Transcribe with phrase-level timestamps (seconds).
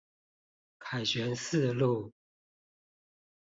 [0.79, 2.11] 凱旋四路